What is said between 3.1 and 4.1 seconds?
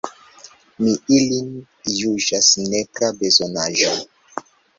bezonaĵo.